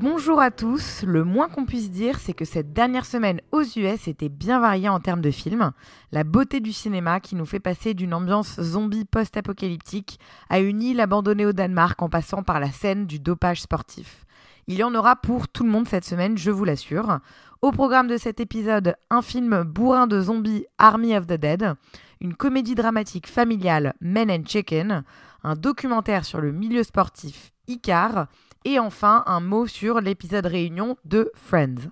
Bonjour 0.00 0.40
à 0.40 0.50
tous, 0.50 1.02
le 1.04 1.24
moins 1.24 1.48
qu'on 1.48 1.64
puisse 1.64 1.90
dire 1.90 2.18
c'est 2.18 2.32
que 2.32 2.44
cette 2.44 2.72
dernière 2.72 3.04
semaine 3.04 3.40
aux 3.52 3.62
US 3.62 4.08
était 4.08 4.28
bien 4.28 4.60
variée 4.60 4.88
en 4.88 5.00
termes 5.00 5.20
de 5.20 5.30
films. 5.30 5.72
La 6.10 6.24
beauté 6.24 6.60
du 6.60 6.72
cinéma 6.72 7.20
qui 7.20 7.36
nous 7.36 7.46
fait 7.46 7.60
passer 7.60 7.94
d'une 7.94 8.14
ambiance 8.14 8.60
zombie 8.60 9.04
post-apocalyptique 9.04 10.18
à 10.48 10.58
une 10.58 10.82
île 10.82 11.00
abandonnée 11.00 11.46
au 11.46 11.52
Danemark 11.52 12.00
en 12.02 12.08
passant 12.08 12.42
par 12.42 12.60
la 12.60 12.70
scène 12.70 13.06
du 13.06 13.20
dopage 13.20 13.62
sportif. 13.62 14.24
Il 14.68 14.76
y 14.76 14.84
en 14.84 14.94
aura 14.94 15.16
pour 15.16 15.48
tout 15.48 15.64
le 15.64 15.70
monde 15.70 15.88
cette 15.88 16.04
semaine, 16.04 16.38
je 16.38 16.50
vous 16.50 16.64
l'assure. 16.64 17.18
Au 17.62 17.72
programme 17.72 18.08
de 18.08 18.16
cet 18.16 18.40
épisode, 18.40 18.94
un 19.10 19.22
film 19.22 19.62
bourrin 19.64 20.06
de 20.06 20.20
zombies 20.20 20.66
Army 20.78 21.16
of 21.16 21.26
the 21.26 21.34
Dead, 21.34 21.74
une 22.20 22.34
comédie 22.34 22.76
dramatique 22.76 23.26
familiale 23.26 23.94
Men 24.00 24.30
and 24.30 24.44
Chicken, 24.46 25.02
un 25.42 25.54
documentaire 25.54 26.24
sur 26.24 26.40
le 26.40 26.52
milieu 26.52 26.84
sportif 26.84 27.52
Icar, 27.66 28.28
et 28.64 28.78
enfin 28.78 29.22
un 29.26 29.40
mot 29.40 29.66
sur 29.66 30.00
l'épisode 30.00 30.46
réunion 30.46 30.96
de 31.04 31.30
Friends. 31.34 31.90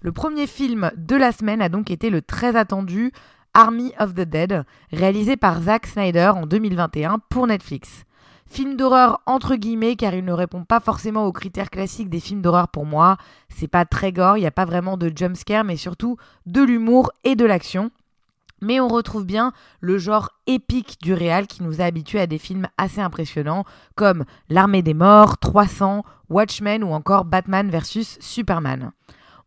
Le 0.00 0.12
premier 0.12 0.46
film 0.46 0.90
de 0.96 1.16
la 1.16 1.32
semaine 1.32 1.62
a 1.62 1.68
donc 1.68 1.90
été 1.90 2.10
le 2.10 2.22
très 2.22 2.56
attendu 2.56 3.12
Army 3.54 3.92
of 3.98 4.14
the 4.14 4.20
Dead, 4.22 4.64
réalisé 4.92 5.36
par 5.36 5.60
Zack 5.60 5.86
Snyder 5.86 6.32
en 6.34 6.46
2021 6.46 7.18
pour 7.28 7.46
Netflix. 7.46 8.04
Film 8.46 8.76
d'horreur 8.76 9.20
entre 9.24 9.56
guillemets 9.56 9.96
car 9.96 10.14
il 10.14 10.24
ne 10.24 10.32
répond 10.32 10.64
pas 10.64 10.80
forcément 10.80 11.26
aux 11.26 11.32
critères 11.32 11.70
classiques 11.70 12.10
des 12.10 12.20
films 12.20 12.42
d'horreur 12.42 12.68
pour 12.68 12.84
moi. 12.84 13.16
C'est 13.48 13.68
pas 13.68 13.84
très 13.84 14.12
gore, 14.12 14.36
il 14.36 14.40
n'y 14.40 14.46
a 14.46 14.50
pas 14.50 14.66
vraiment 14.66 14.96
de 14.96 15.10
jumpscare 15.14 15.64
mais 15.64 15.76
surtout 15.76 16.16
de 16.46 16.62
l'humour 16.62 17.12
et 17.24 17.34
de 17.34 17.46
l'action. 17.46 17.90
Mais 18.62 18.80
on 18.80 18.88
retrouve 18.88 19.26
bien 19.26 19.52
le 19.80 19.98
genre 19.98 20.30
épique 20.46 20.96
du 21.02 21.12
réal 21.12 21.46
qui 21.46 21.62
nous 21.62 21.80
a 21.80 21.84
habitués 21.84 22.20
à 22.20 22.26
des 22.26 22.38
films 22.38 22.68
assez 22.78 23.00
impressionnants 23.00 23.64
comme 23.96 24.24
L'Armée 24.48 24.82
des 24.82 24.94
Morts, 24.94 25.36
300, 25.38 26.04
Watchmen 26.30 26.82
ou 26.84 26.92
encore 26.92 27.24
Batman 27.24 27.68
vs 27.68 28.18
Superman. 28.20 28.92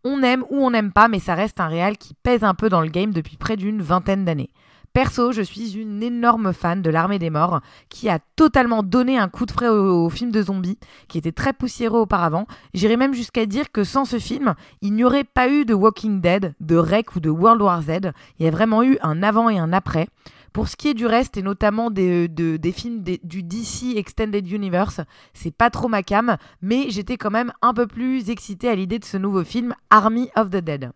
On 0.03 0.21
aime 0.21 0.43
ou 0.51 0.57
on 0.57 0.69
n'aime 0.69 0.91
pas, 0.91 1.07
mais 1.07 1.19
ça 1.19 1.33
reste 1.33 1.59
un 1.59 1.67
réal 1.67 1.97
qui 1.97 2.13
pèse 2.13 2.43
un 2.43 2.53
peu 2.53 2.69
dans 2.69 2.81
le 2.81 2.89
game 2.89 3.11
depuis 3.11 3.37
près 3.37 3.55
d'une 3.55 3.81
vingtaine 3.81 4.25
d'années. 4.25 4.51
Perso, 4.95 5.33
je 5.33 5.41
suis 5.41 5.73
une 5.73 6.01
énorme 6.01 6.53
fan 6.53 6.81
de 6.81 6.89
l'Armée 6.89 7.19
des 7.19 7.29
Morts, 7.29 7.59
qui 7.89 8.07
a 8.07 8.19
totalement 8.37 8.81
donné 8.81 9.17
un 9.17 9.27
coup 9.27 9.45
de 9.45 9.51
frais 9.51 9.67
au, 9.67 10.09
film 10.09 10.31
de 10.31 10.41
zombies, 10.41 10.79
qui 11.09 11.17
était 11.17 11.33
très 11.33 11.51
poussiéreux 11.51 11.99
auparavant. 11.99 12.47
J'irais 12.73 12.95
même 12.95 13.13
jusqu'à 13.13 13.45
dire 13.45 13.73
que 13.73 13.83
sans 13.83 14.05
ce 14.05 14.19
film, 14.19 14.55
il 14.81 14.93
n'y 14.93 15.03
aurait 15.03 15.25
pas 15.25 15.49
eu 15.49 15.65
de 15.65 15.73
Walking 15.73 16.21
Dead, 16.21 16.55
de 16.61 16.77
Rec 16.77 17.13
ou 17.17 17.19
de 17.19 17.29
World 17.29 17.61
War 17.61 17.81
Z. 17.81 18.13
Il 18.39 18.45
y 18.45 18.47
a 18.47 18.51
vraiment 18.51 18.83
eu 18.83 18.97
un 19.01 19.21
avant 19.21 19.49
et 19.49 19.59
un 19.59 19.73
après. 19.73 20.07
Pour 20.53 20.69
ce 20.69 20.77
qui 20.77 20.87
est 20.87 20.93
du 20.93 21.07
reste, 21.07 21.35
et 21.35 21.41
notamment 21.41 21.91
des, 21.91 22.29
de- 22.29 22.55
des 22.55 22.71
films 22.71 23.03
du 23.03 23.43
DC 23.43 23.97
Extended 23.97 24.49
Universe, 24.49 25.01
c'est 25.33 25.53
pas 25.53 25.69
trop 25.69 25.89
ma 25.89 26.03
cam, 26.03 26.37
mais 26.61 26.89
j'étais 26.89 27.17
quand 27.17 27.31
même 27.31 27.51
un 27.61 27.73
peu 27.73 27.85
plus 27.85 28.29
excitée 28.29 28.69
à 28.69 28.75
l'idée 28.75 28.99
de 28.99 29.03
ce 29.03 29.17
nouveau 29.17 29.43
film 29.43 29.75
Army 29.89 30.29
of 30.37 30.51
the 30.51 30.63
Dead. 30.63 30.93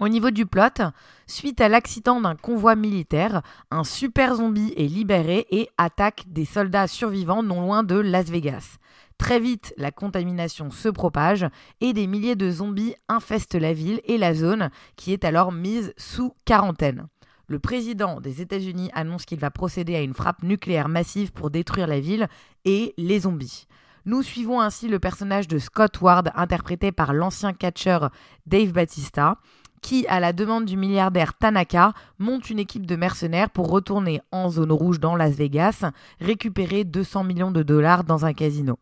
Au 0.00 0.08
niveau 0.08 0.32
du 0.32 0.44
plot, 0.44 0.90
suite 1.28 1.60
à 1.60 1.68
l'accident 1.68 2.20
d'un 2.20 2.34
convoi 2.34 2.74
militaire, 2.74 3.42
un 3.70 3.84
super 3.84 4.34
zombie 4.34 4.74
est 4.76 4.88
libéré 4.88 5.46
et 5.50 5.68
attaque 5.78 6.24
des 6.26 6.44
soldats 6.44 6.88
survivants 6.88 7.44
non 7.44 7.60
loin 7.60 7.84
de 7.84 7.94
Las 7.94 8.28
Vegas. 8.28 8.78
Très 9.18 9.38
vite, 9.38 9.72
la 9.76 9.92
contamination 9.92 10.70
se 10.70 10.88
propage 10.88 11.46
et 11.80 11.92
des 11.92 12.08
milliers 12.08 12.34
de 12.34 12.50
zombies 12.50 12.96
infestent 13.08 13.54
la 13.54 13.72
ville 13.72 14.00
et 14.04 14.18
la 14.18 14.34
zone 14.34 14.70
qui 14.96 15.12
est 15.12 15.24
alors 15.24 15.52
mise 15.52 15.94
sous 15.96 16.34
quarantaine. 16.44 17.06
Le 17.46 17.60
président 17.60 18.20
des 18.20 18.40
États-Unis 18.42 18.90
annonce 18.94 19.26
qu'il 19.26 19.38
va 19.38 19.52
procéder 19.52 19.94
à 19.94 20.00
une 20.00 20.14
frappe 20.14 20.42
nucléaire 20.42 20.88
massive 20.88 21.30
pour 21.30 21.50
détruire 21.50 21.86
la 21.86 22.00
ville 22.00 22.26
et 22.64 22.94
les 22.96 23.20
zombies. 23.20 23.66
Nous 24.06 24.22
suivons 24.22 24.60
ainsi 24.60 24.88
le 24.88 24.98
personnage 24.98 25.48
de 25.48 25.58
Scott 25.58 26.00
Ward, 26.00 26.30
interprété 26.34 26.90
par 26.90 27.14
l'ancien 27.14 27.52
catcheur 27.52 28.10
Dave 28.46 28.72
Batista, 28.72 29.38
qui, 29.84 30.06
à 30.08 30.18
la 30.18 30.32
demande 30.32 30.64
du 30.64 30.78
milliardaire 30.78 31.34
Tanaka, 31.34 31.92
monte 32.18 32.48
une 32.48 32.58
équipe 32.58 32.86
de 32.86 32.96
mercenaires 32.96 33.50
pour 33.50 33.68
retourner 33.68 34.22
en 34.32 34.48
zone 34.48 34.72
rouge 34.72 34.98
dans 34.98 35.14
Las 35.14 35.34
Vegas, 35.34 35.84
récupérer 36.22 36.84
200 36.84 37.22
millions 37.22 37.50
de 37.50 37.62
dollars 37.62 38.02
dans 38.02 38.24
un 38.24 38.32
casino. 38.32 38.78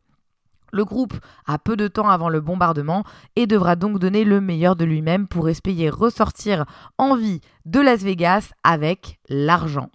Le 0.73 0.85
groupe 0.85 1.15
a 1.45 1.59
peu 1.59 1.77
de 1.77 1.89
temps 1.89 2.09
avant 2.09 2.29
le 2.29 2.41
bombardement 2.41 3.03
et 3.35 3.49
devra 3.49 3.75
donc 3.75 3.99
donner 3.99 4.23
le 4.23 4.41
meilleur 4.41 4.77
de 4.77 4.85
lui-même 4.85 5.27
pour 5.27 5.49
espérer 5.49 5.91
ressortir 5.91 6.67
en 6.99 7.17
vie 7.17 7.41
de 7.65 7.81
Las 7.81 8.03
Vegas 8.05 8.53
avec 8.63 9.19
l'argent. 9.29 9.91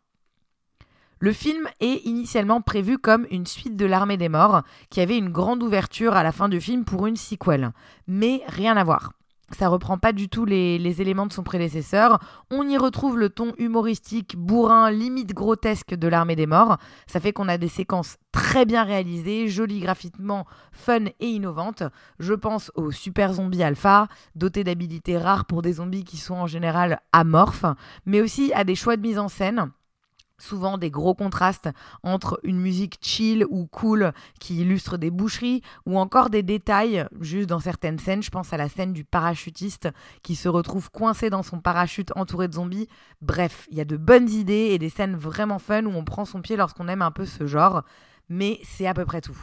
Le 1.19 1.31
film 1.31 1.69
est 1.79 2.05
initialement 2.05 2.59
prévu 2.59 2.97
comme 2.97 3.25
une 3.31 3.45
suite 3.45 3.77
de 3.77 3.85
l'Armée 3.85 4.17
des 4.17 4.29
Morts, 4.29 4.63
qui 4.89 4.99
avait 4.99 5.17
une 5.17 5.29
grande 5.29 5.63
ouverture 5.63 6.17
à 6.17 6.23
la 6.23 6.33
fin 6.33 6.49
du 6.49 6.59
film 6.59 6.83
pour 6.83 7.07
une 7.07 7.15
sequel. 7.15 7.71
Mais 8.07 8.41
rien 8.49 8.75
à 8.75 8.83
voir. 8.83 9.13
Ça 9.51 9.69
reprend 9.69 9.97
pas 9.97 10.11
du 10.11 10.27
tout 10.27 10.43
les, 10.43 10.77
les 10.77 11.01
éléments 11.01 11.25
de 11.25 11.31
son 11.31 11.43
prédécesseur. 11.43 12.19
On 12.51 12.67
y 12.67 12.77
retrouve 12.77 13.17
le 13.17 13.29
ton 13.29 13.53
humoristique, 13.57 14.35
bourrin, 14.35 14.91
limite 14.91 15.33
grotesque 15.33 15.95
de 15.95 16.07
l'Armée 16.09 16.35
des 16.35 16.47
Morts. 16.47 16.77
Ça 17.07 17.21
fait 17.21 17.31
qu'on 17.31 17.47
a 17.47 17.57
des 17.57 17.69
séquences 17.69 18.17
très 18.33 18.65
bien 18.65 18.83
réalisées, 18.83 19.47
jolies 19.47 19.79
graphiquement, 19.79 20.45
fun 20.73 21.05
et 21.19 21.27
innovantes. 21.27 21.83
Je 22.19 22.33
pense 22.33 22.71
aux 22.75 22.91
super 22.91 23.33
zombies 23.33 23.63
alpha, 23.63 24.07
dotés 24.35 24.65
d'habilités 24.65 25.17
rares 25.17 25.45
pour 25.45 25.61
des 25.61 25.73
zombies 25.73 26.03
qui 26.03 26.17
sont 26.17 26.35
en 26.35 26.47
général 26.47 26.99
amorphes, 27.13 27.65
mais 28.05 28.21
aussi 28.21 28.51
à 28.53 28.65
des 28.65 28.75
choix 28.75 28.97
de 28.97 29.01
mise 29.01 29.17
en 29.17 29.29
scène 29.29 29.71
souvent 30.39 30.77
des 30.77 30.89
gros 30.89 31.15
contrastes 31.15 31.69
entre 32.03 32.39
une 32.43 32.59
musique 32.59 32.97
chill 33.01 33.45
ou 33.49 33.65
cool 33.67 34.13
qui 34.39 34.61
illustre 34.61 34.97
des 34.97 35.11
boucheries 35.11 35.61
ou 35.85 35.97
encore 35.97 36.29
des 36.29 36.43
détails 36.43 37.05
juste 37.19 37.49
dans 37.49 37.59
certaines 37.59 37.99
scènes. 37.99 38.23
Je 38.23 38.29
pense 38.29 38.53
à 38.53 38.57
la 38.57 38.69
scène 38.69 38.93
du 38.93 39.03
parachutiste 39.03 39.89
qui 40.23 40.35
se 40.35 40.49
retrouve 40.49 40.91
coincé 40.91 41.29
dans 41.29 41.43
son 41.43 41.59
parachute 41.59 42.11
entouré 42.15 42.47
de 42.47 42.53
zombies. 42.53 42.87
Bref, 43.21 43.67
il 43.71 43.77
y 43.77 43.81
a 43.81 43.85
de 43.85 43.97
bonnes 43.97 44.29
idées 44.29 44.69
et 44.71 44.79
des 44.79 44.89
scènes 44.89 45.15
vraiment 45.15 45.59
fun 45.59 45.85
où 45.85 45.91
on 45.91 46.03
prend 46.03 46.25
son 46.25 46.41
pied 46.41 46.55
lorsqu'on 46.55 46.87
aime 46.87 47.01
un 47.01 47.11
peu 47.11 47.25
ce 47.25 47.47
genre, 47.47 47.83
mais 48.29 48.59
c'est 48.63 48.87
à 48.87 48.93
peu 48.93 49.05
près 49.05 49.21
tout. 49.21 49.37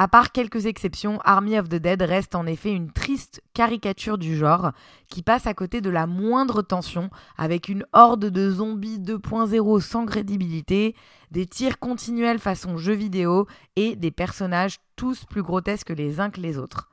À 0.00 0.06
part 0.06 0.30
quelques 0.30 0.66
exceptions, 0.66 1.18
Army 1.24 1.58
of 1.58 1.68
the 1.68 1.74
Dead 1.74 2.00
reste 2.02 2.36
en 2.36 2.46
effet 2.46 2.70
une 2.70 2.92
triste 2.92 3.42
caricature 3.52 4.16
du 4.16 4.36
genre 4.36 4.70
qui 5.08 5.22
passe 5.22 5.48
à 5.48 5.54
côté 5.54 5.80
de 5.80 5.90
la 5.90 6.06
moindre 6.06 6.62
tension 6.62 7.10
avec 7.36 7.68
une 7.68 7.84
horde 7.92 8.26
de 8.26 8.48
zombies 8.48 9.00
2.0 9.00 9.80
sans 9.80 10.06
crédibilité, 10.06 10.94
des 11.32 11.46
tirs 11.46 11.80
continuels 11.80 12.38
façon 12.38 12.78
jeu 12.78 12.92
vidéo 12.92 13.48
et 13.74 13.96
des 13.96 14.12
personnages 14.12 14.78
tous 14.94 15.24
plus 15.24 15.42
grotesques 15.42 15.90
les 15.90 16.20
uns 16.20 16.30
que 16.30 16.40
les 16.40 16.58
autres. 16.58 16.88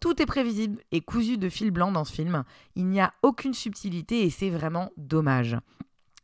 Tout 0.00 0.20
est 0.20 0.26
prévisible 0.26 0.82
et 0.90 1.00
cousu 1.00 1.38
de 1.38 1.48
fil 1.48 1.70
blanc 1.70 1.92
dans 1.92 2.04
ce 2.04 2.12
film. 2.12 2.42
Il 2.74 2.86
n'y 2.86 3.00
a 3.00 3.12
aucune 3.22 3.54
subtilité 3.54 4.24
et 4.24 4.30
c'est 4.30 4.50
vraiment 4.50 4.90
dommage. 4.96 5.56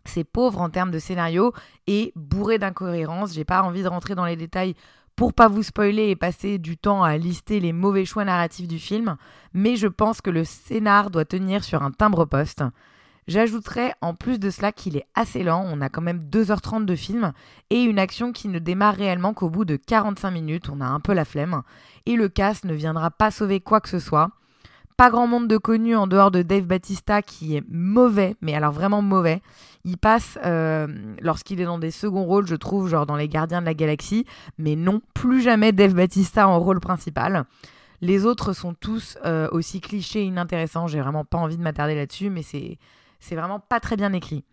C'est 0.04 0.24
pauvre 0.24 0.60
en 0.60 0.68
termes 0.68 0.90
de 0.90 0.98
scénario 0.98 1.52
et 1.86 2.12
bourré 2.14 2.58
d'incohérences. 2.58 3.32
J'ai 3.32 3.44
pas 3.44 3.62
envie 3.62 3.82
de 3.82 3.88
rentrer 3.88 4.14
dans 4.14 4.26
les 4.26 4.36
détails 4.36 4.74
pour 5.16 5.32
pas 5.32 5.48
vous 5.48 5.62
spoiler 5.62 6.08
et 6.08 6.16
passer 6.16 6.58
du 6.58 6.76
temps 6.76 7.02
à 7.02 7.16
lister 7.16 7.60
les 7.60 7.72
mauvais 7.72 8.04
choix 8.04 8.24
narratifs 8.24 8.68
du 8.68 8.78
film, 8.78 9.16
mais 9.52 9.76
je 9.76 9.86
pense 9.86 10.20
que 10.20 10.30
le 10.30 10.44
scénar 10.44 11.10
doit 11.10 11.24
tenir 11.24 11.62
sur 11.62 11.82
un 11.82 11.90
timbre-poste. 11.90 12.64
J'ajouterais 13.26 13.94
en 14.02 14.14
plus 14.14 14.38
de 14.38 14.50
cela 14.50 14.70
qu'il 14.70 14.96
est 14.96 15.06
assez 15.14 15.42
lent, 15.42 15.64
on 15.66 15.80
a 15.80 15.88
quand 15.88 16.02
même 16.02 16.28
2h30 16.30 16.84
de 16.84 16.94
film, 16.94 17.32
et 17.70 17.82
une 17.82 17.98
action 17.98 18.32
qui 18.32 18.48
ne 18.48 18.58
démarre 18.58 18.96
réellement 18.96 19.32
qu'au 19.32 19.48
bout 19.48 19.64
de 19.64 19.76
45 19.76 20.30
minutes, 20.30 20.68
on 20.68 20.80
a 20.80 20.86
un 20.86 21.00
peu 21.00 21.14
la 21.14 21.24
flemme, 21.24 21.62
et 22.06 22.16
le 22.16 22.28
cast 22.28 22.64
ne 22.64 22.74
viendra 22.74 23.10
pas 23.10 23.30
sauver 23.30 23.60
quoi 23.60 23.80
que 23.80 23.88
ce 23.88 23.98
soit. 23.98 24.30
Pas 24.96 25.10
grand 25.10 25.26
monde 25.26 25.48
de 25.48 25.56
connus 25.56 25.96
en 25.96 26.06
dehors 26.06 26.30
de 26.30 26.42
Dave 26.42 26.66
Batista 26.66 27.20
qui 27.20 27.56
est 27.56 27.64
mauvais, 27.68 28.36
mais 28.40 28.54
alors 28.54 28.70
vraiment 28.70 29.02
mauvais. 29.02 29.42
Il 29.84 29.98
passe 29.98 30.38
euh, 30.44 30.86
lorsqu'il 31.20 31.60
est 31.60 31.64
dans 31.64 31.80
des 31.80 31.90
seconds 31.90 32.24
rôles, 32.24 32.46
je 32.46 32.54
trouve, 32.54 32.88
genre 32.88 33.04
dans 33.04 33.16
Les 33.16 33.28
Gardiens 33.28 33.60
de 33.60 33.66
la 33.66 33.74
Galaxie, 33.74 34.24
mais 34.56 34.76
non, 34.76 35.02
plus 35.12 35.42
jamais 35.42 35.72
Dave 35.72 35.94
Batista 35.94 36.46
en 36.46 36.60
rôle 36.60 36.78
principal. 36.78 37.44
Les 38.02 38.24
autres 38.24 38.52
sont 38.52 38.72
tous 38.72 39.18
euh, 39.24 39.48
aussi 39.50 39.80
clichés 39.80 40.20
et 40.20 40.26
inintéressants. 40.26 40.86
J'ai 40.86 41.00
vraiment 41.00 41.24
pas 41.24 41.38
envie 41.38 41.56
de 41.56 41.62
m'attarder 41.62 41.96
là-dessus, 41.96 42.30
mais 42.30 42.42
c'est 42.42 42.78
c'est 43.18 43.34
vraiment 43.34 43.58
pas 43.58 43.80
très 43.80 43.96
bien 43.96 44.12
écrit. 44.12 44.44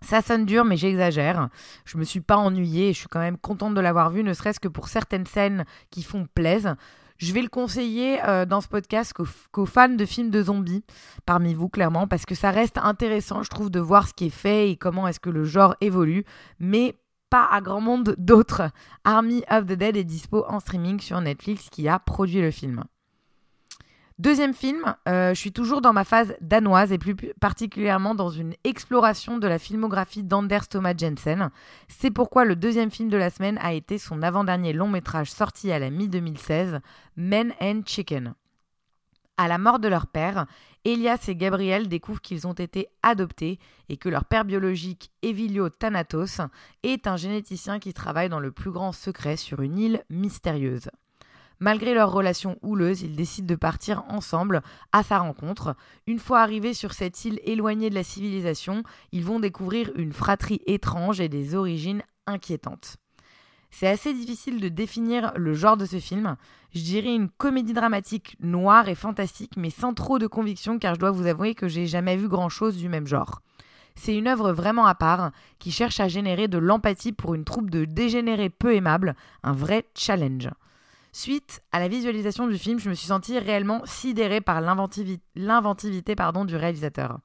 Ça 0.00 0.22
sonne 0.22 0.46
dur, 0.46 0.64
mais 0.64 0.76
j'exagère. 0.76 1.48
Je 1.84 1.98
me 1.98 2.04
suis 2.04 2.20
pas 2.20 2.36
ennuyée 2.36 2.90
et 2.90 2.92
je 2.92 2.98
suis 3.00 3.08
quand 3.08 3.20
même 3.20 3.36
contente 3.36 3.74
de 3.74 3.80
l'avoir 3.80 4.10
vu, 4.10 4.22
ne 4.22 4.32
serait-ce 4.32 4.60
que 4.60 4.68
pour 4.68 4.88
certaines 4.88 5.26
scènes 5.26 5.64
qui 5.90 6.02
font 6.02 6.26
plaisir. 6.34 6.76
Je 7.18 7.32
vais 7.32 7.42
le 7.42 7.48
conseiller 7.48 8.22
euh, 8.24 8.44
dans 8.44 8.60
ce 8.60 8.68
podcast 8.68 9.12
qu'aux, 9.12 9.26
qu'aux 9.52 9.66
fans 9.66 9.88
de 9.88 10.04
films 10.04 10.30
de 10.30 10.42
zombies, 10.42 10.84
parmi 11.24 11.54
vous 11.54 11.68
clairement, 11.68 12.06
parce 12.06 12.26
que 12.26 12.34
ça 12.34 12.50
reste 12.50 12.78
intéressant, 12.78 13.42
je 13.42 13.50
trouve, 13.50 13.70
de 13.70 13.80
voir 13.80 14.08
ce 14.08 14.14
qui 14.14 14.26
est 14.26 14.30
fait 14.30 14.70
et 14.70 14.76
comment 14.76 15.08
est-ce 15.08 15.20
que 15.20 15.30
le 15.30 15.44
genre 15.44 15.76
évolue, 15.80 16.24
mais 16.58 16.94
pas 17.30 17.48
à 17.50 17.60
grand 17.60 17.80
monde 17.80 18.14
d'autres. 18.18 18.70
Army 19.04 19.42
of 19.50 19.66
the 19.66 19.72
Dead 19.72 19.96
est 19.96 20.04
dispo 20.04 20.44
en 20.48 20.60
streaming 20.60 21.00
sur 21.00 21.20
Netflix 21.20 21.68
qui 21.70 21.88
a 21.88 21.98
produit 21.98 22.40
le 22.40 22.50
film. 22.50 22.84
Deuxième 24.18 24.54
film, 24.54 24.94
euh, 25.08 25.34
je 25.34 25.38
suis 25.38 25.52
toujours 25.52 25.82
dans 25.82 25.92
ma 25.92 26.04
phase 26.04 26.34
danoise 26.40 26.90
et 26.90 26.96
plus 26.96 27.14
particulièrement 27.38 28.14
dans 28.14 28.30
une 28.30 28.54
exploration 28.64 29.36
de 29.36 29.46
la 29.46 29.58
filmographie 29.58 30.22
d'Anders 30.22 30.68
Thomas 30.68 30.94
Jensen. 30.96 31.50
C'est 31.88 32.10
pourquoi 32.10 32.46
le 32.46 32.56
deuxième 32.56 32.90
film 32.90 33.10
de 33.10 33.18
la 33.18 33.28
semaine 33.28 33.58
a 33.60 33.74
été 33.74 33.98
son 33.98 34.22
avant-dernier 34.22 34.72
long 34.72 34.88
métrage 34.88 35.30
sorti 35.30 35.70
à 35.70 35.78
la 35.78 35.90
mi-2016, 35.90 36.80
Men 37.16 37.52
and 37.60 37.82
Chicken. 37.84 38.32
À 39.36 39.48
la 39.48 39.58
mort 39.58 39.80
de 39.80 39.88
leur 39.88 40.06
père, 40.06 40.46
Elias 40.86 41.26
et 41.28 41.36
Gabriel 41.36 41.86
découvrent 41.86 42.22
qu'ils 42.22 42.46
ont 42.46 42.54
été 42.54 42.88
adoptés 43.02 43.58
et 43.90 43.98
que 43.98 44.08
leur 44.08 44.24
père 44.24 44.46
biologique, 44.46 45.10
Evilio 45.20 45.68
Thanatos, 45.68 46.40
est 46.82 47.06
un 47.06 47.18
généticien 47.18 47.78
qui 47.78 47.92
travaille 47.92 48.30
dans 48.30 48.40
le 48.40 48.50
plus 48.50 48.70
grand 48.70 48.92
secret 48.92 49.36
sur 49.36 49.60
une 49.60 49.76
île 49.76 50.04
mystérieuse. 50.08 50.88
Malgré 51.58 51.94
leur 51.94 52.12
relation 52.12 52.58
houleuse, 52.62 53.02
ils 53.02 53.16
décident 53.16 53.46
de 53.46 53.54
partir 53.54 54.04
ensemble 54.08 54.62
à 54.92 55.02
sa 55.02 55.18
rencontre. 55.18 55.74
Une 56.06 56.18
fois 56.18 56.40
arrivés 56.40 56.74
sur 56.74 56.92
cette 56.92 57.24
île 57.24 57.40
éloignée 57.44 57.88
de 57.88 57.94
la 57.94 58.04
civilisation, 58.04 58.82
ils 59.12 59.24
vont 59.24 59.40
découvrir 59.40 59.90
une 59.96 60.12
fratrie 60.12 60.60
étrange 60.66 61.20
et 61.20 61.28
des 61.28 61.54
origines 61.54 62.02
inquiétantes. 62.26 62.98
C'est 63.70 63.88
assez 63.88 64.12
difficile 64.14 64.60
de 64.60 64.68
définir 64.68 65.32
le 65.36 65.54
genre 65.54 65.76
de 65.76 65.86
ce 65.86 65.98
film. 65.98 66.36
Je 66.74 66.82
dirais 66.82 67.14
une 67.14 67.28
comédie 67.28 67.72
dramatique 67.72 68.36
noire 68.40 68.88
et 68.88 68.94
fantastique, 68.94 69.56
mais 69.56 69.70
sans 69.70 69.94
trop 69.94 70.18
de 70.18 70.26
conviction, 70.26 70.78
car 70.78 70.94
je 70.94 71.00
dois 71.00 71.10
vous 71.10 71.26
avouer 71.26 71.54
que 71.54 71.68
j'ai 71.68 71.86
jamais 71.86 72.16
vu 72.16 72.28
grand 72.28 72.48
chose 72.48 72.76
du 72.76 72.88
même 72.88 73.06
genre. 73.06 73.40
C'est 73.94 74.16
une 74.16 74.28
œuvre 74.28 74.52
vraiment 74.52 74.86
à 74.86 74.94
part, 74.94 75.30
qui 75.58 75.72
cherche 75.72 76.00
à 76.00 76.08
générer 76.08 76.48
de 76.48 76.58
l'empathie 76.58 77.12
pour 77.12 77.34
une 77.34 77.44
troupe 77.44 77.70
de 77.70 77.86
dégénérés 77.86 78.50
peu 78.50 78.74
aimables, 78.74 79.16
un 79.42 79.52
vrai 79.52 79.84
challenge. 79.94 80.50
Suite 81.18 81.62
à 81.72 81.80
la 81.80 81.88
visualisation 81.88 82.46
du 82.46 82.58
film, 82.58 82.78
je 82.78 82.90
me 82.90 82.94
suis 82.94 83.06
sentie 83.06 83.38
réellement 83.38 83.80
sidérée 83.86 84.42
par 84.42 84.60
l'inventivité 84.60 86.14
du 86.14 86.56
réalisateur. 86.56 87.20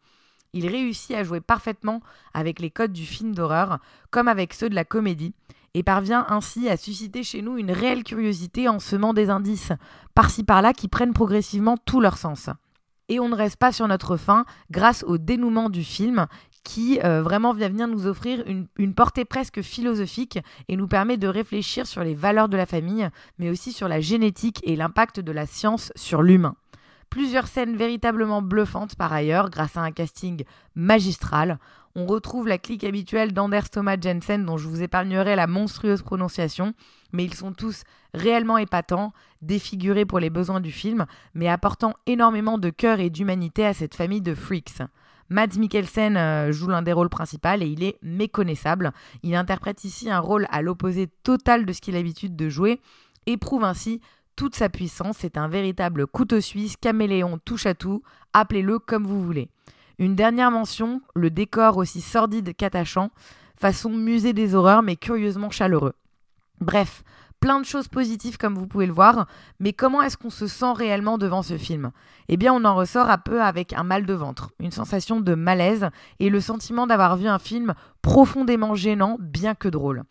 Il 0.54 0.66
réussit 0.70 1.14
à 1.14 1.26
jouer 1.26 1.42
parfaitement 1.42 2.00
avec 2.34 2.62
les 2.62 2.70
codes 2.72 2.94
du 2.94 3.06
film 3.06 3.36
d'horreur, 3.36 3.80
comme 4.10 4.30
avec 4.30 4.54
ceux 4.54 4.70
de 4.70 4.76
la 4.76 4.86
comédie, 4.86 5.34
et 5.74 5.84
parvient 5.84 6.26
ainsi 6.30 6.70
à 6.70 6.78
susciter 6.78 7.22
chez 7.24 7.42
nous 7.42 7.58
une 7.58 7.74
réelle 7.74 8.06
curiosité 8.06 8.70
en 8.70 8.80
semant 8.80 9.14
des 9.14 9.30
indices, 9.30 9.74
par-ci 10.16 10.46
par-là, 10.46 10.72
qui 10.72 10.88
prennent 10.88 11.12
progressivement 11.12 11.76
tout 11.76 12.00
leur 12.00 12.18
sens. 12.18 12.50
Et 13.10 13.20
on 13.20 13.28
ne 13.28 13.36
reste 13.36 13.58
pas 13.58 13.74
sur 13.74 13.90
notre 13.90 14.16
fin 14.16 14.46
grâce 14.72 15.04
au 15.04 15.18
dénouement 15.18 15.70
du 15.70 15.84
film 15.84 16.28
qui 16.64 17.00
euh, 17.04 17.22
vraiment 17.22 17.54
vient 17.54 17.70
venir 17.70 17.88
nous 17.88 18.08
offrir 18.08 18.44
une, 18.46 18.94
portée 18.94 19.26
presque 19.26 19.62
philosophique 19.62 20.40
et 20.68 20.78
nous 20.78 20.88
permet 20.88 21.18
de 21.18 21.28
réfléchir 21.28 21.88
sur 21.88 22.04
les 22.04 22.14
valeurs 22.14 22.50
de 22.50 22.58
la 22.58 22.66
famille, 22.66 23.10
mais 23.40 23.50
aussi 23.50 23.72
sur 23.72 23.88
la 23.88 24.00
génétique 24.00 24.60
et 24.64 24.76
l'impact 24.76 25.20
de 25.20 25.32
la 25.32 25.46
science 25.46 25.92
sur 25.96 26.22
l'humain. 26.22 26.56
Plusieurs 27.10 27.48
scènes 27.48 27.76
véritablement 27.76 28.42
bluffantes 28.42 28.96
par 28.96 29.12
ailleurs, 29.12 29.50
grâce 29.50 29.76
à 29.76 29.82
un 29.82 29.92
casting 29.92 30.44
magistral. 30.76 31.60
On 31.94 32.06
retrouve 32.06 32.48
la 32.48 32.58
clique 32.58 32.86
habituelle 32.86 33.34
d'Anders 33.34 33.70
Thomas 33.70 33.98
Jensen, 34.00 34.46
dont 34.46 34.58
je 34.58 34.70
vous 34.70 34.82
épargnerai 34.82 35.36
la 35.36 35.48
monstrueuse 35.48 36.04
prononciation, 36.04 36.74
mais 37.12 37.26
ils 37.26 37.34
sont 37.34 37.52
tous 37.52 37.84
réellement 38.14 38.58
épatants, 38.58 39.12
défigurés 39.42 40.06
pour 40.06 40.20
les 40.20 40.30
besoins 40.30 40.62
du 40.62 40.72
film, 40.72 41.06
mais 41.34 41.50
apportant 41.50 41.96
énormément 42.06 42.58
de 42.58 42.70
cœur 42.70 43.02
et 43.02 43.10
d'humanité 43.10 43.66
à 43.66 43.74
cette 43.74 43.96
famille 43.96 44.22
de 44.22 44.34
freaks. 44.34 44.82
Mads 45.32 45.58
Mikkelsen 45.58 46.18
euh, 46.18 46.52
joue 46.52 46.68
l'un 46.68 46.82
des 46.82 46.92
rôles 46.92 47.08
principaux 47.08 47.48
et 47.62 47.66
il 47.66 47.84
est 47.84 47.98
méconnaissable. 48.02 48.92
Il 49.24 49.34
interprète 49.34 49.86
ici 49.86 50.10
un 50.10 50.20
rôle 50.20 50.46
à 50.52 50.62
l'opposé 50.62 51.08
total 51.24 51.66
de 51.66 51.72
ce 51.72 51.80
qu'il 51.80 51.96
a 51.96 52.00
l'habitude 52.00 52.36
de 52.36 52.50
jouer 52.50 52.82
et 53.28 53.38
prouve 53.38 53.64
ainsi 53.64 54.02
toute 54.36 54.56
sa 54.56 54.68
puissance. 54.68 55.20
C'est 55.20 55.38
un 55.38 55.48
véritable 55.48 56.06
couteau 56.06 56.42
suisse, 56.42 56.76
caméléon, 56.76 57.40
touche 57.46 57.66
à 57.66 57.74
tout, 57.74 58.04
appelez-le 58.34 58.78
comme 58.78 59.08
vous 59.08 59.24
voulez. 59.24 59.48
Une 60.00 60.16
dernière 60.16 60.52
mention, 60.52 61.02
le 61.16 61.30
décor 61.30 61.78
aussi 61.78 62.02
sordide 62.02 62.54
qu'attachant, 62.54 63.10
façon 63.56 63.92
musée 63.92 64.34
des 64.34 64.54
horreurs 64.54 64.84
mais 64.84 64.98
curieusement 64.98 65.50
chaleureux. 65.50 65.94
Bref, 66.60 67.04
plein 67.42 67.60
de 67.60 67.66
choses 67.66 67.90
positives 67.90 68.38
comme 68.38 68.56
vous 68.56 68.68
pouvez 68.68 68.86
le 68.86 68.94
voir, 68.94 69.28
mais 69.60 69.74
comment 69.74 70.02
est-ce 70.02 70.16
qu'on 70.16 70.30
se 70.30 70.48
sent 70.48 70.72
réellement 70.74 71.18
devant 71.18 71.42
ce 71.42 71.58
film? 71.58 71.92
Eh 72.30 72.38
bien 72.38 72.54
on 72.54 72.64
en 72.64 72.76
ressort 72.76 73.10
un 73.10 73.18
peu 73.18 73.42
avec 73.42 73.74
un 73.74 73.84
mal 73.84 74.06
de 74.06 74.14
ventre, 74.14 74.52
une 74.60 74.72
sensation 74.72 75.20
de 75.20 75.36
malaise 75.36 75.90
et 76.20 76.30
le 76.30 76.40
sentiment 76.40 76.88
d'avoir 76.88 77.18
vu 77.18 77.28
un 77.28 77.40
film 77.40 77.74
profondément 78.04 78.76
gênant 78.76 79.18
bien 79.20 79.56
que 79.56 79.68
drôle. 79.68 80.04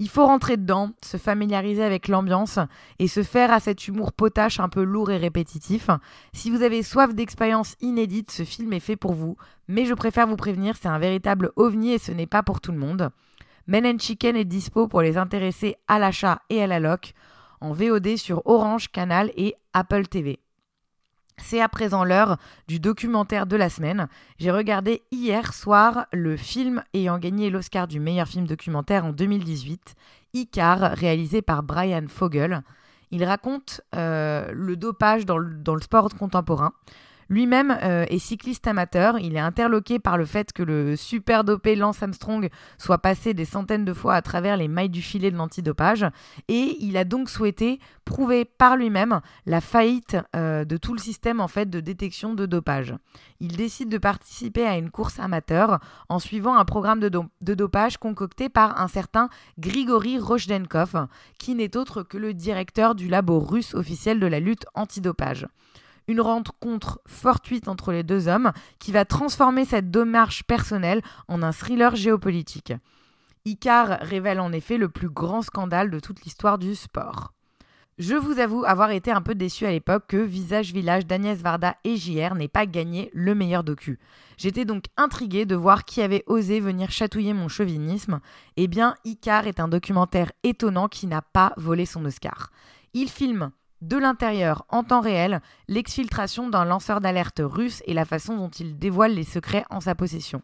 Il 0.00 0.08
faut 0.08 0.24
rentrer 0.24 0.56
dedans, 0.56 0.92
se 1.04 1.16
familiariser 1.16 1.82
avec 1.82 2.08
l'ambiance 2.08 2.58
et 2.98 3.08
se 3.08 3.22
faire 3.22 3.52
à 3.52 3.60
cet 3.60 3.86
humour 3.86 4.12
potache 4.12 4.60
un 4.60 4.68
peu 4.68 4.82
lourd 4.82 5.10
et 5.10 5.16
répétitif. 5.18 5.90
Si 6.32 6.50
vous 6.50 6.62
avez 6.62 6.82
soif 6.82 7.14
d'expériences 7.14 7.74
inédites, 7.80 8.30
ce 8.30 8.44
film 8.44 8.72
est 8.72 8.80
fait 8.80 8.96
pour 8.96 9.12
vous, 9.12 9.36
mais 9.66 9.84
je 9.86 9.94
préfère 9.94 10.28
vous 10.28 10.36
prévenir, 10.36 10.76
c'est 10.80 10.88
un 10.88 11.00
véritable 11.00 11.50
ovni 11.56 11.92
et 11.92 11.98
ce 11.98 12.12
n'est 12.12 12.26
pas 12.26 12.44
pour 12.44 12.60
tout 12.60 12.72
le 12.72 12.78
monde. 12.78 13.10
Men 13.68 13.84
and 13.84 13.98
Chicken 13.98 14.34
est 14.34 14.46
dispo 14.46 14.88
pour 14.88 15.02
les 15.02 15.18
intéresser 15.18 15.76
à 15.88 15.98
l'achat 15.98 16.40
et 16.48 16.62
à 16.62 16.66
la 16.66 16.80
loc 16.80 17.12
en 17.60 17.72
VOD 17.72 18.16
sur 18.16 18.40
Orange, 18.46 18.90
Canal 18.90 19.30
et 19.36 19.56
Apple 19.74 20.06
TV. 20.06 20.40
C'est 21.36 21.60
à 21.60 21.68
présent 21.68 22.02
l'heure 22.02 22.38
du 22.66 22.80
documentaire 22.80 23.46
de 23.46 23.56
la 23.56 23.68
semaine. 23.68 24.08
J'ai 24.38 24.50
regardé 24.50 25.02
hier 25.12 25.52
soir 25.52 26.06
le 26.14 26.38
film 26.38 26.82
ayant 26.94 27.18
gagné 27.18 27.50
l'Oscar 27.50 27.86
du 27.86 28.00
meilleur 28.00 28.26
film 28.26 28.46
documentaire 28.46 29.04
en 29.04 29.12
2018, 29.12 29.94
Icar, 30.32 30.92
réalisé 30.92 31.42
par 31.42 31.62
Brian 31.62 32.06
Fogel. 32.08 32.62
Il 33.10 33.22
raconte 33.22 33.82
euh, 33.94 34.50
le 34.50 34.76
dopage 34.76 35.26
dans 35.26 35.36
le 35.38 35.80
sport 35.82 36.08
contemporain. 36.14 36.72
Lui-même 37.28 37.76
euh, 37.82 38.06
est 38.08 38.18
cycliste 38.18 38.66
amateur. 38.66 39.18
Il 39.18 39.36
est 39.36 39.40
interloqué 39.40 39.98
par 39.98 40.16
le 40.16 40.24
fait 40.24 40.52
que 40.52 40.62
le 40.62 40.96
super 40.96 41.44
dopé 41.44 41.76
Lance 41.76 42.02
Armstrong 42.02 42.48
soit 42.78 42.98
passé 42.98 43.34
des 43.34 43.44
centaines 43.44 43.84
de 43.84 43.92
fois 43.92 44.14
à 44.14 44.22
travers 44.22 44.56
les 44.56 44.68
mailles 44.68 44.88
du 44.88 45.02
filet 45.02 45.30
de 45.30 45.36
l'antidopage. 45.36 46.06
Et 46.48 46.76
il 46.80 46.96
a 46.96 47.04
donc 47.04 47.28
souhaité 47.28 47.80
prouver 48.04 48.46
par 48.46 48.76
lui-même 48.76 49.20
la 49.44 49.60
faillite 49.60 50.16
euh, 50.34 50.64
de 50.64 50.76
tout 50.78 50.94
le 50.94 50.98
système 50.98 51.40
en 51.40 51.48
fait 51.48 51.68
de 51.68 51.80
détection 51.80 52.32
de 52.32 52.46
dopage. 52.46 52.94
Il 53.40 53.56
décide 53.56 53.90
de 53.90 53.98
participer 53.98 54.66
à 54.66 54.78
une 54.78 54.90
course 54.90 55.20
amateur 55.20 55.78
en 56.08 56.18
suivant 56.18 56.56
un 56.56 56.64
programme 56.64 57.00
de, 57.00 57.54
dopage 57.54 57.98
concocté 57.98 58.48
par 58.48 58.80
un 58.80 58.88
certain 58.88 59.28
Grigory 59.58 60.18
Rochdenkov, 60.18 61.06
qui 61.38 61.54
n'est 61.54 61.76
autre 61.76 62.02
que 62.02 62.16
le 62.16 62.32
directeur 62.32 62.94
du 62.94 63.08
labo 63.08 63.38
russe 63.38 63.74
officiel 63.74 64.18
de 64.18 64.26
la 64.26 64.40
lutte 64.40 64.64
antidopage 64.74 65.46
une 66.08 66.20
rencontre 66.20 67.00
fortuite 67.06 67.68
entre 67.68 67.92
les 67.92 68.02
deux 68.02 68.26
hommes 68.26 68.52
qui 68.78 68.90
va 68.90 69.04
transformer 69.04 69.64
cette 69.64 69.90
démarche 69.90 70.42
personnelle 70.42 71.02
en 71.28 71.42
un 71.42 71.52
thriller 71.52 71.94
géopolitique. 71.94 72.72
Icar 73.44 73.98
révèle 74.00 74.40
en 74.40 74.52
effet 74.52 74.78
le 74.78 74.88
plus 74.88 75.08
grand 75.08 75.42
scandale 75.42 75.90
de 75.90 76.00
toute 76.00 76.22
l'histoire 76.24 76.58
du 76.58 76.74
sport. 76.74 77.32
Je 77.98 78.14
vous 78.14 78.38
avoue 78.38 78.62
avoir 78.64 78.92
été 78.92 79.10
un 79.10 79.20
peu 79.20 79.34
déçu 79.34 79.66
à 79.66 79.72
l'époque 79.72 80.04
que 80.06 80.18
Visage 80.18 80.72
Village 80.72 81.04
d'Agnès 81.04 81.40
Varda 81.40 81.76
et 81.82 81.96
JR 81.96 82.36
n'aient 82.36 82.46
pas 82.46 82.64
gagné 82.64 83.10
le 83.12 83.34
meilleur 83.34 83.64
docu. 83.64 83.98
J'étais 84.36 84.64
donc 84.64 84.84
intriguée 84.96 85.46
de 85.46 85.56
voir 85.56 85.84
qui 85.84 86.00
avait 86.00 86.22
osé 86.28 86.60
venir 86.60 86.92
chatouiller 86.92 87.32
mon 87.32 87.48
chauvinisme. 87.48 88.20
Eh 88.56 88.68
bien, 88.68 88.94
Icar 89.04 89.48
est 89.48 89.58
un 89.58 89.66
documentaire 89.66 90.30
étonnant 90.44 90.86
qui 90.86 91.08
n'a 91.08 91.22
pas 91.22 91.52
volé 91.56 91.86
son 91.86 92.04
Oscar. 92.04 92.52
Il 92.94 93.08
filme 93.08 93.50
de 93.80 93.96
l'intérieur, 93.96 94.64
en 94.68 94.82
temps 94.82 95.00
réel, 95.00 95.40
l'exfiltration 95.68 96.48
d'un 96.48 96.64
lanceur 96.64 97.00
d'alerte 97.00 97.40
russe 97.42 97.82
et 97.86 97.94
la 97.94 98.04
façon 98.04 98.36
dont 98.36 98.48
il 98.48 98.78
dévoile 98.78 99.14
les 99.14 99.24
secrets 99.24 99.64
en 99.70 99.80
sa 99.80 99.94
possession. 99.94 100.42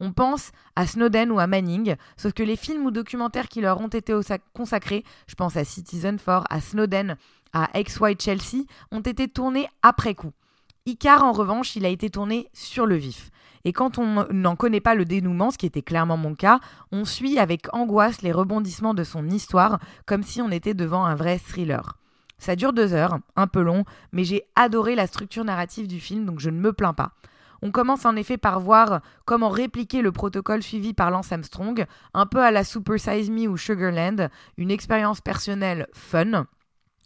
On 0.00 0.12
pense 0.12 0.52
à 0.76 0.86
Snowden 0.86 1.32
ou 1.32 1.40
à 1.40 1.48
Manning, 1.48 1.96
sauf 2.16 2.32
que 2.32 2.44
les 2.44 2.56
films 2.56 2.86
ou 2.86 2.90
documentaires 2.92 3.48
qui 3.48 3.60
leur 3.60 3.80
ont 3.80 3.88
été 3.88 4.14
consacrés, 4.54 5.04
je 5.26 5.34
pense 5.34 5.56
à 5.56 5.64
Citizen 5.64 6.18
4, 6.18 6.44
à 6.48 6.60
Snowden, 6.60 7.16
à 7.52 7.68
XY 7.74 8.14
Chelsea, 8.18 8.64
ont 8.92 9.00
été 9.00 9.26
tournés 9.26 9.66
après 9.82 10.14
coup. 10.14 10.32
Icar, 10.86 11.24
en 11.24 11.32
revanche, 11.32 11.74
il 11.74 11.84
a 11.84 11.88
été 11.88 12.10
tourné 12.10 12.48
sur 12.52 12.86
le 12.86 12.94
vif. 12.94 13.30
Et 13.64 13.72
quand 13.72 13.98
on 13.98 14.24
n'en 14.32 14.54
connaît 14.54 14.80
pas 14.80 14.94
le 14.94 15.04
dénouement, 15.04 15.50
ce 15.50 15.58
qui 15.58 15.66
était 15.66 15.82
clairement 15.82 16.16
mon 16.16 16.34
cas, 16.34 16.60
on 16.92 17.04
suit 17.04 17.38
avec 17.38 17.66
angoisse 17.74 18.22
les 18.22 18.32
rebondissements 18.32 18.94
de 18.94 19.04
son 19.04 19.28
histoire, 19.28 19.80
comme 20.06 20.22
si 20.22 20.40
on 20.40 20.50
était 20.50 20.74
devant 20.74 21.04
un 21.04 21.16
vrai 21.16 21.38
thriller. 21.38 21.98
Ça 22.38 22.56
dure 22.56 22.72
deux 22.72 22.92
heures, 22.92 23.18
un 23.36 23.46
peu 23.46 23.62
long, 23.62 23.84
mais 24.12 24.24
j'ai 24.24 24.44
adoré 24.54 24.94
la 24.94 25.06
structure 25.06 25.44
narrative 25.44 25.88
du 25.88 26.00
film, 26.00 26.24
donc 26.24 26.38
je 26.40 26.50
ne 26.50 26.60
me 26.60 26.72
plains 26.72 26.94
pas. 26.94 27.12
On 27.62 27.72
commence 27.72 28.04
en 28.04 28.14
effet 28.14 28.38
par 28.38 28.60
voir 28.60 29.00
comment 29.24 29.48
répliquer 29.48 30.00
le 30.00 30.12
protocole 30.12 30.62
suivi 30.62 30.94
par 30.94 31.10
Lance 31.10 31.32
Armstrong, 31.32 31.86
un 32.14 32.26
peu 32.26 32.40
à 32.40 32.52
la 32.52 32.62
Super 32.62 33.00
Size 33.00 33.30
Me 33.30 33.48
ou 33.48 33.56
Sugarland, 33.56 34.28
une 34.56 34.70
expérience 34.70 35.20
personnelle 35.20 35.88
fun. 35.92 36.46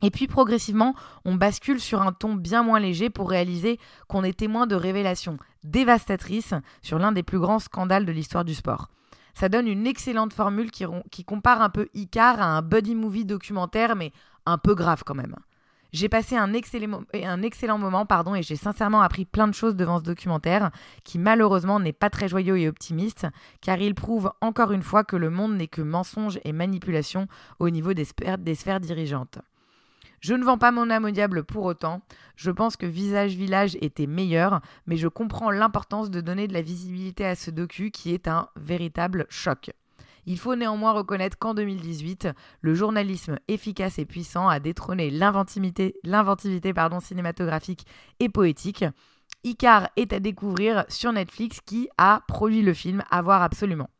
Et 0.02 0.10
puis 0.10 0.26
progressivement, 0.26 0.94
on 1.24 1.36
bascule 1.36 1.80
sur 1.80 2.02
un 2.02 2.12
ton 2.12 2.34
bien 2.34 2.62
moins 2.62 2.80
léger 2.80 3.08
pour 3.08 3.30
réaliser 3.30 3.78
qu'on 4.08 4.24
est 4.24 4.36
témoin 4.36 4.66
de 4.66 4.74
révélations 4.74 5.38
dévastatrices 5.64 6.54
sur 6.82 6.98
l'un 6.98 7.12
des 7.12 7.22
plus 7.22 7.38
grands 7.38 7.60
scandales 7.60 8.04
de 8.04 8.12
l'histoire 8.12 8.44
du 8.44 8.54
sport. 8.54 8.88
Ça 9.34 9.48
donne 9.48 9.68
une 9.68 9.86
excellente 9.86 10.34
formule 10.34 10.70
qui, 10.70 10.84
qui 11.10 11.24
compare 11.24 11.62
un 11.62 11.70
peu 11.70 11.88
Icar 11.94 12.40
à 12.40 12.56
un 12.56 12.62
buddy 12.62 12.94
movie 12.94 13.24
documentaire, 13.24 13.96
mais 13.96 14.12
un 14.46 14.58
peu 14.58 14.74
grave 14.74 15.02
quand 15.04 15.14
même. 15.14 15.36
J'ai 15.92 16.08
passé 16.08 16.36
un 16.36 16.54
excellent, 16.54 17.78
moment 17.78 18.06
pardon, 18.06 18.34
et 18.34 18.42
j'ai 18.42 18.56
sincèrement 18.56 19.02
appris 19.02 19.26
plein 19.26 19.46
de 19.46 19.52
choses 19.52 19.76
devant 19.76 19.98
ce 19.98 20.04
documentaire, 20.04 20.70
qui 21.04 21.18
malheureusement 21.18 21.80
n'est 21.80 21.92
pas 21.92 22.08
très 22.08 22.28
joyeux 22.28 22.58
et 22.58 22.66
optimiste, 22.66 23.26
car 23.60 23.78
il 23.78 23.94
prouve 23.94 24.32
encore 24.40 24.72
une 24.72 24.82
fois 24.82 25.04
que 25.04 25.16
le 25.16 25.28
monde 25.28 25.54
n'est 25.54 25.68
que 25.68 25.82
mensonge 25.82 26.40
et 26.44 26.52
manipulation 26.52 27.28
au 27.58 27.68
niveau 27.68 27.92
des 27.92 28.06
sphères 28.06 28.80
dirigeantes. 28.80 29.38
Je 30.20 30.32
ne 30.32 30.44
vends 30.44 30.56
pas 30.56 30.70
mon 30.70 30.88
âme 30.88 31.04
au 31.04 31.10
diable 31.10 31.44
pour 31.44 31.64
autant. 31.64 32.00
Je 32.36 32.50
pense 32.50 32.76
que 32.76 32.86
Visage 32.86 33.34
Village 33.34 33.76
était 33.82 34.06
meilleur, 34.06 34.62
mais 34.86 34.96
je 34.96 35.08
comprends 35.08 35.50
l'importance 35.50 36.10
de 36.10 36.20
donner 36.22 36.48
de 36.48 36.54
la 36.54 36.62
visibilité 36.62 37.26
à 37.26 37.34
ce 37.34 37.50
docu 37.50 37.90
qui 37.90 38.14
est 38.14 38.28
un 38.28 38.48
véritable 38.56 39.26
choc. 39.28 39.72
Il 40.24 40.38
faut 40.38 40.54
néanmoins 40.54 40.92
reconnaître 40.92 41.36
qu'en 41.38 41.52
2018, 41.52 42.28
le 42.60 42.74
journalisme 42.74 43.38
efficace 43.48 43.98
et 43.98 44.04
puissant 44.04 44.48
a 44.48 44.60
détrôné 44.60 45.10
l'inventivité, 45.10 45.94
cinématographique 47.00 47.86
et 48.20 48.28
poétique. 48.28 48.84
Icar 49.44 49.88
est 49.96 50.12
à 50.12 50.20
découvrir 50.20 50.84
sur 50.88 51.12
Netflix 51.12 51.60
qui 51.60 51.88
a 51.98 52.22
produit 52.28 52.62
le 52.62 52.74
film 52.74 53.02
à 53.10 53.20
voir 53.22 53.42
absolument. 53.42 53.90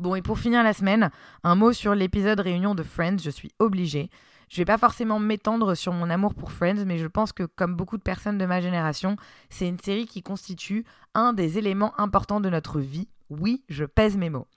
Bon, 0.00 0.16
et 0.16 0.22
pour 0.22 0.40
finir 0.40 0.64
la 0.64 0.72
semaine, 0.72 1.10
un 1.44 1.54
mot 1.54 1.72
sur 1.72 1.94
l'épisode 1.94 2.40
réunion 2.40 2.74
de 2.74 2.82
Friends, 2.82 3.18
je 3.22 3.30
suis 3.30 3.52
obligée. 3.60 4.10
Je 4.48 4.56
vais 4.56 4.64
pas 4.64 4.78
forcément 4.78 5.20
m'étendre 5.20 5.76
sur 5.76 5.92
mon 5.92 6.10
amour 6.10 6.34
pour 6.34 6.50
Friends, 6.50 6.84
mais 6.84 6.98
je 6.98 7.06
pense 7.06 7.32
que 7.32 7.44
comme 7.44 7.76
beaucoup 7.76 7.96
de 7.96 8.02
personnes 8.02 8.36
de 8.36 8.46
ma 8.46 8.60
génération, 8.60 9.16
c'est 9.50 9.68
une 9.68 9.78
série 9.78 10.06
qui 10.06 10.22
constitue 10.22 10.84
un 11.14 11.32
des 11.32 11.58
éléments 11.58 11.98
importants 12.00 12.40
de 12.40 12.50
notre 12.50 12.80
vie. 12.80 13.08
Oui, 13.30 13.62
je 13.68 13.84
pèse 13.84 14.16
mes 14.16 14.30
mots. 14.30 14.48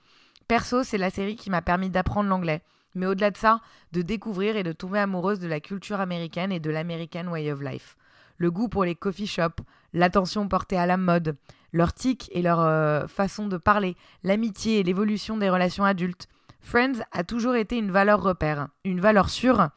Perso, 0.47 0.83
c'est 0.83 0.97
la 0.97 1.09
série 1.09 1.35
qui 1.35 1.49
m'a 1.49 1.61
permis 1.61 1.89
d'apprendre 1.89 2.29
l'anglais, 2.29 2.61
mais 2.95 3.05
au-delà 3.05 3.31
de 3.31 3.37
ça, 3.37 3.59
de 3.91 4.01
découvrir 4.01 4.55
et 4.55 4.63
de 4.63 4.71
tomber 4.71 4.99
amoureuse 4.99 5.39
de 5.39 5.47
la 5.47 5.59
culture 5.59 5.99
américaine 5.99 6.53
et 6.53 6.61
de 6.61 6.69
l'American 6.69 7.27
Way 7.27 7.51
of 7.51 7.61
Life. 7.61 7.97
Le 8.37 8.49
goût 8.49 8.69
pour 8.69 8.85
les 8.85 8.95
coffee 8.95 9.27
shops, 9.27 9.61
l'attention 9.93 10.47
portée 10.47 10.77
à 10.77 10.85
la 10.85 10.95
mode, 10.95 11.35
leur 11.73 11.93
tic 11.93 12.29
et 12.31 12.41
leur 12.41 12.61
euh, 12.61 13.07
façon 13.07 13.47
de 13.47 13.57
parler, 13.57 13.97
l'amitié 14.23 14.79
et 14.79 14.83
l'évolution 14.83 15.35
des 15.35 15.49
relations 15.49 15.83
adultes. 15.83 16.29
Friends 16.61 17.03
a 17.11 17.25
toujours 17.25 17.55
été 17.55 17.77
une 17.77 17.91
valeur 17.91 18.21
repère, 18.21 18.69
une 18.85 19.01
valeur 19.01 19.29
sûre 19.29 19.69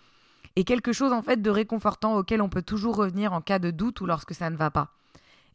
et 0.54 0.64
quelque 0.64 0.92
chose 0.92 1.12
en 1.12 1.22
fait 1.22 1.42
de 1.42 1.50
réconfortant 1.50 2.16
auquel 2.16 2.42
on 2.42 2.48
peut 2.48 2.62
toujours 2.62 2.96
revenir 2.96 3.32
en 3.32 3.40
cas 3.40 3.58
de 3.58 3.70
doute 3.72 4.00
ou 4.02 4.06
lorsque 4.06 4.34
ça 4.34 4.50
ne 4.50 4.56
va 4.56 4.70
pas. 4.70 4.92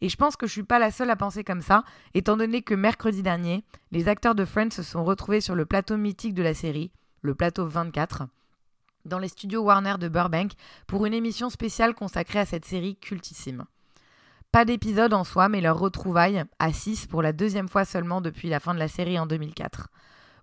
Et 0.02 0.10
je 0.10 0.18
pense 0.18 0.36
que 0.36 0.48
je 0.48 0.52
suis 0.52 0.64
pas 0.64 0.80
la 0.80 0.92
seule 0.92 1.10
à 1.10 1.16
penser 1.16 1.44
comme 1.44 1.62
ça, 1.62 1.84
étant 2.14 2.38
donné 2.38 2.62
que 2.62 2.74
mercredi 2.74 3.24
dernier, 3.24 3.64
les 3.92 4.08
acteurs 4.08 4.36
de 4.36 4.46
Friends 4.46 4.72
se 4.72 4.84
sont 4.84 5.04
retrouvés 5.04 5.42
sur 5.42 5.56
le 5.56 5.66
plateau 5.66 5.98
mythique 5.98 6.34
de 6.34 6.44
la 6.44 6.54
série, 6.54 6.92
le 7.22 7.36
plateau 7.36 7.66
24, 7.66 8.24
dans 9.06 9.20
les 9.20 9.28
studios 9.28 9.62
Warner 9.62 9.96
de 10.00 10.08
Burbank, 10.08 10.52
pour 10.88 11.06
une 11.06 11.14
émission 11.14 11.50
spéciale 11.50 11.94
consacrée 11.94 12.40
à 12.40 12.46
cette 12.46 12.66
série 12.66 12.98
cultissime. 12.98 13.66
Pas 14.52 14.66
d'épisode 14.66 15.14
en 15.14 15.24
soi, 15.24 15.50
mais 15.50 15.62
leur 15.62 15.78
retrouvaille 15.78 16.44
à 16.60 16.72
6 16.72 17.08
pour 17.08 17.22
la 17.22 17.34
deuxième 17.34 17.68
fois 17.68 17.86
seulement 17.86 18.22
depuis 18.22 18.50
la 18.50 18.60
fin 18.60 18.74
de 18.74 18.80
la 18.80 18.88
série 18.88 19.20
en 19.20 19.26
2004. 19.26 19.90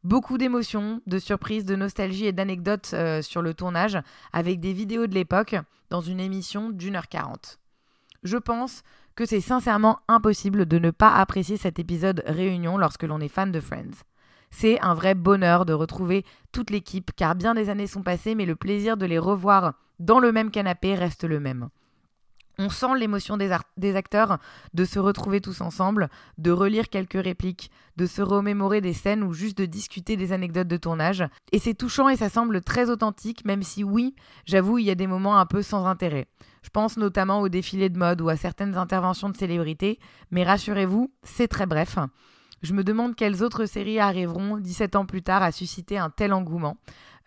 Beaucoup 0.05 0.37
d'émotions, 0.37 1.01
de 1.07 1.19
surprises, 1.19 1.65
de 1.65 1.77
nostalgie 1.77 2.27
et 2.27 2.33
d'anecdotes 2.33 2.91
euh, 2.93 3.23
sur 3.23 3.41
le 3.41 3.55
tournage, 3.55 3.99
avec 4.33 4.61
des 4.61 4.73
vidéos 4.73 5.07
de 5.07 5.15
l'époque, 5.15 5.57
dans 5.91 6.01
une 6.01 6.21
émission 6.21 6.71
d'une 6.71 6.97
heure 6.97 7.09
quarante. 7.09 7.59
Je 8.23 8.37
pense 8.37 8.83
que 9.14 9.26
c'est 9.26 9.40
sincèrement 9.40 10.00
impossible 10.09 10.66
de 10.66 10.78
ne 10.78 10.90
pas 10.90 11.14
apprécier 11.14 11.57
cet 11.57 11.78
épisode 11.78 12.23
réunion 12.26 12.78
lorsque 12.78 13.04
l'on 13.04 13.21
est 13.21 13.28
fan 13.28 13.52
de 13.52 13.61
Friends. 13.61 14.04
C'est 14.50 14.81
un 14.81 14.95
vrai 14.95 15.14
bonheur 15.14 15.64
de 15.64 15.73
retrouver 15.73 16.25
toute 16.52 16.71
l'équipe 16.71 17.11
car 17.16 17.35
bien 17.35 17.54
des 17.54 17.71
années 17.71 17.87
sont 17.87 18.02
passées 18.02 18.35
mais 18.35 18.47
le 18.47 18.57
plaisir 18.57 18.97
de 18.97 19.07
les 19.07 19.19
revoir 19.19 19.75
dans 19.99 20.19
le 20.19 20.33
même 20.33 20.50
canapé 20.50 20.95
reste 20.95 21.25
le 21.25 21.40
même. 21.40 21.69
On 22.59 22.69
sent 22.69 22.99
l'émotion 22.99 23.38
des, 23.38 23.50
des, 23.78 23.97
acteurs 23.97 24.38
de 24.75 24.85
se 24.85 24.99
retrouver 24.99 25.40
tous 25.40 25.62
ensemble, 25.62 26.11
de 26.37 26.50
relire 26.50 26.90
quelques 26.90 27.23
répliques, 27.23 27.71
de 27.97 28.04
se 28.04 28.21
remémorer 28.21 28.83
des 28.83 28.92
scènes 28.92 29.23
ou 29.23 29.33
juste 29.33 29.57
de 29.57 29.64
discuter 29.64 30.16
des 30.16 30.33
anecdotes 30.33 30.69
de 30.69 30.76
tournage. 30.76 31.25
Et 31.50 31.59
c'est 31.59 31.75
touchant 31.75 32.11
et 32.11 32.16
ça 32.16 32.28
semble 32.28 32.61
très 32.61 32.90
authentique, 32.90 33.45
même 33.47 33.62
si 33.62 33.85
oui, 33.85 34.14
j'avoue, 34.45 34.78
il 34.78 34.85
y 34.85 34.90
a 34.90 34.95
des 34.95 35.07
moments 35.07 35.38
un 35.38 35.47
peu 35.47 35.62
sans 35.62 35.87
intérêt. 35.87 36.26
Je 36.62 36.71
pense 36.71 36.97
notamment 36.97 37.40
aux 37.40 37.49
défilés 37.49 37.88
de 37.88 37.99
mode 37.99 38.21
ou 38.21 38.28
à 38.28 38.37
certaines 38.37 38.76
interventions 38.76 39.28
de 39.28 39.37
célébrités, 39.37 39.99
mais 40.31 40.45
rassurez-vous, 40.45 41.12
c'est 41.23 41.49
très 41.49 41.66
bref. 41.66 41.99
Je 42.62 42.73
me 42.75 42.85
demande 42.85 43.16
quelles 43.16 43.42
autres 43.42 43.66
séries 43.66 43.99
arriveront 43.99 44.57
17 44.57 44.97
ans 44.97 45.07
plus 45.07 45.23
tard 45.23 45.42
à 45.42 45.50
susciter 45.50 45.99
un 45.99 46.11
tel 46.11 46.33
engouement. 46.33 46.76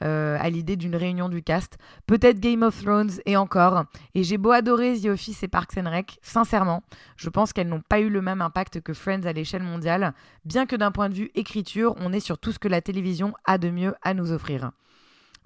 Euh, 0.03 0.37
à 0.41 0.49
l'idée 0.49 0.75
d'une 0.75 0.97
réunion 0.97 1.29
du 1.29 1.41
cast. 1.41 1.77
Peut-être 2.05 2.41
Game 2.41 2.63
of 2.63 2.83
Thrones 2.83 3.11
et 3.25 3.37
encore. 3.37 3.85
Et 4.13 4.25
j'ai 4.25 4.37
beau 4.37 4.51
adorer 4.51 4.99
The 4.99 5.05
Office 5.05 5.41
et 5.43 5.47
Parks 5.47 5.77
and 5.77 5.89
Rec, 5.89 6.19
sincèrement, 6.21 6.83
je 7.15 7.29
pense 7.29 7.53
qu'elles 7.53 7.69
n'ont 7.69 7.81
pas 7.81 8.01
eu 8.01 8.09
le 8.09 8.21
même 8.21 8.41
impact 8.41 8.81
que 8.81 8.93
Friends 8.93 9.23
à 9.23 9.31
l'échelle 9.31 9.63
mondiale, 9.63 10.13
bien 10.43 10.65
que 10.65 10.75
d'un 10.75 10.91
point 10.91 11.07
de 11.07 11.13
vue 11.13 11.31
écriture, 11.33 11.95
on 11.97 12.11
est 12.11 12.19
sur 12.19 12.37
tout 12.37 12.51
ce 12.51 12.59
que 12.59 12.67
la 12.67 12.81
télévision 12.81 13.33
a 13.45 13.57
de 13.57 13.69
mieux 13.69 13.95
à 14.01 14.13
nous 14.13 14.33
offrir. 14.33 14.71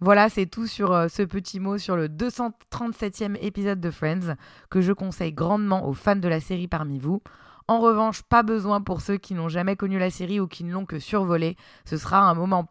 Voilà, 0.02 0.30
c'est 0.30 0.46
tout 0.46 0.66
sur 0.66 0.94
euh, 0.94 1.10
ce 1.10 1.24
petit 1.24 1.60
mot 1.60 1.78
sur 1.78 1.98
le 1.98 2.08
237e 2.08 3.36
épisode 3.42 3.82
de 3.82 3.92
Friends 3.92 4.36
que 4.70 4.80
je 4.80 4.94
conseille 4.94 5.34
grandement 5.34 5.86
aux 5.88 5.94
fans 5.94 6.16
de 6.16 6.28
la 6.30 6.40
série 6.40 6.70
parmi 6.70 7.00
vous. 7.00 7.22
En 7.68 7.82
revanche, 7.82 8.22
pas 8.24 8.42
besoin 8.42 8.80
pour 8.80 9.02
ceux 9.02 9.18
qui 9.18 9.34
n'ont 9.34 9.50
jamais 9.50 9.76
connu 9.76 10.00
la 10.00 10.10
série 10.10 10.40
ou 10.40 10.48
qui 10.48 10.64
ne 10.64 10.72
l'ont 10.72 10.86
que 10.86 11.00
survolée. 11.00 11.58
Ce 11.84 11.98
sera 11.98 12.22
un 12.22 12.34
moment 12.34 12.66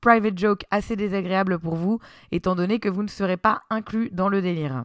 private 0.00 0.38
joke 0.38 0.64
assez 0.70 0.94
désagréable 0.94 1.58
pour 1.58 1.74
vous, 1.74 1.98
étant 2.30 2.54
donné 2.54 2.78
que 2.78 2.88
vous 2.88 3.02
ne 3.02 3.08
serez 3.08 3.36
pas 3.36 3.62
inclus 3.70 4.08
dans 4.10 4.28
le 4.28 4.40
délire. 4.40 4.84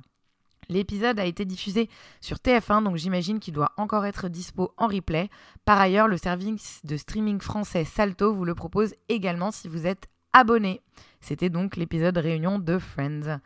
L'épisode 0.69 1.19
a 1.19 1.25
été 1.25 1.45
diffusé 1.45 1.89
sur 2.21 2.37
TF1, 2.37 2.83
donc 2.83 2.97
j'imagine 2.97 3.39
qu'il 3.39 3.53
doit 3.53 3.71
encore 3.77 4.05
être 4.05 4.29
dispo 4.29 4.73
en 4.77 4.87
replay. 4.87 5.29
Par 5.63 5.79
ailleurs, 5.79 6.07
le 6.07 6.17
service 6.17 6.81
de 6.83 6.97
streaming 6.97 7.39
français 7.39 7.85
Salto 7.85 8.33
vous 8.33 8.45
le 8.45 8.55
propose 8.55 8.95
également 9.09 9.51
si 9.51 9.67
vous 9.67 9.85
êtes 9.85 10.09
abonné. 10.33 10.81
C'était 11.21 11.49
donc 11.49 11.77
l'épisode 11.77 12.17
réunion 12.17 12.59
de 12.59 12.77
Friends. 12.77 13.39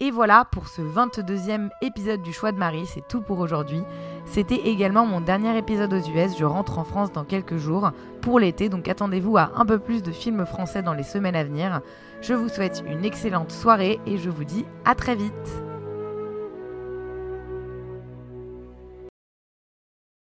Et 0.00 0.10
voilà 0.10 0.44
pour 0.44 0.66
ce 0.68 0.82
22e 0.82 1.68
épisode 1.80 2.20
du 2.22 2.32
choix 2.32 2.50
de 2.50 2.58
Marie, 2.58 2.86
c'est 2.86 3.06
tout 3.06 3.20
pour 3.20 3.38
aujourd'hui. 3.38 3.80
C'était 4.26 4.56
également 4.56 5.06
mon 5.06 5.20
dernier 5.20 5.56
épisode 5.56 5.92
aux 5.92 6.08
US, 6.10 6.36
je 6.36 6.44
rentre 6.44 6.78
en 6.78 6.84
France 6.84 7.12
dans 7.12 7.24
quelques 7.24 7.58
jours 7.58 7.92
pour 8.20 8.40
l'été, 8.40 8.68
donc 8.68 8.88
attendez-vous 8.88 9.36
à 9.36 9.52
un 9.54 9.64
peu 9.64 9.78
plus 9.78 10.02
de 10.02 10.10
films 10.10 10.46
français 10.46 10.82
dans 10.82 10.94
les 10.94 11.04
semaines 11.04 11.36
à 11.36 11.44
venir. 11.44 11.80
Je 12.22 12.34
vous 12.34 12.48
souhaite 12.48 12.82
une 12.88 13.04
excellente 13.04 13.52
soirée 13.52 14.00
et 14.04 14.18
je 14.18 14.30
vous 14.30 14.44
dis 14.44 14.64
à 14.84 14.96
très 14.96 15.14
vite 15.14 15.62